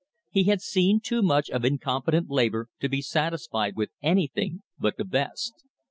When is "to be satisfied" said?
2.79-3.75